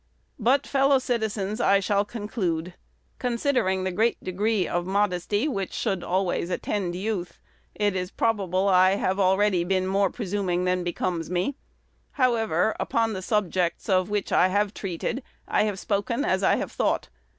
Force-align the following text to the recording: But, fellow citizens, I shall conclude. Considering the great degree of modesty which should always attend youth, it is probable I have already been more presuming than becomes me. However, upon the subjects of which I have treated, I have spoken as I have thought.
But, 0.39 0.65
fellow 0.65 0.97
citizens, 0.97 1.61
I 1.61 1.79
shall 1.79 2.05
conclude. 2.05 2.73
Considering 3.19 3.83
the 3.83 3.91
great 3.91 4.17
degree 4.23 4.67
of 4.67 4.87
modesty 4.87 5.47
which 5.47 5.73
should 5.73 6.03
always 6.03 6.49
attend 6.49 6.95
youth, 6.95 7.39
it 7.75 7.95
is 7.95 8.09
probable 8.09 8.67
I 8.67 8.95
have 8.95 9.19
already 9.19 9.63
been 9.63 9.85
more 9.85 10.09
presuming 10.09 10.65
than 10.65 10.83
becomes 10.83 11.29
me. 11.29 11.55
However, 12.13 12.75
upon 12.79 13.13
the 13.13 13.21
subjects 13.21 13.89
of 13.89 14.09
which 14.09 14.31
I 14.31 14.47
have 14.47 14.73
treated, 14.73 15.21
I 15.47 15.65
have 15.65 15.77
spoken 15.77 16.25
as 16.25 16.41
I 16.41 16.55
have 16.55 16.71
thought. 16.71 17.09